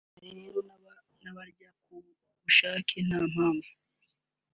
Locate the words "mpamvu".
3.31-3.71